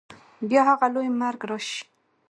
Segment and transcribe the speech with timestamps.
[0.49, 1.79] بیا هغه لوی مرګ راسي